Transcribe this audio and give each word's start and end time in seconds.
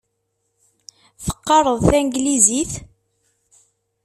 Teqqareḍ 1.23 1.79
tanglizit? 1.89 2.71